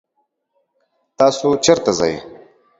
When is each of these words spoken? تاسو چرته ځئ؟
تاسو 1.17 1.47
چرته 1.65 1.91
ځئ؟ 1.97 2.13